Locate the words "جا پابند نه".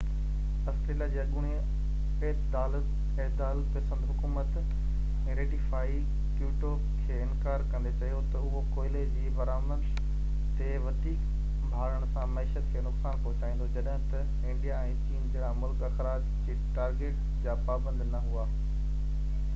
17.47-18.23